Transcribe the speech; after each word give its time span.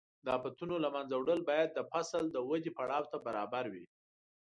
د 0.25 0.27
آفتونو 0.37 0.75
له 0.83 0.89
منځه 0.95 1.15
وړل 1.17 1.41
باید 1.49 1.69
د 1.73 1.79
فصل 1.91 2.23
د 2.31 2.37
ودې 2.49 2.71
پړاو 2.77 3.09
ته 3.11 3.17
برابر 3.25 3.65
وي. 3.73 3.85